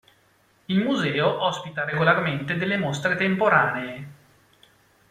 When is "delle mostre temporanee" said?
2.57-4.07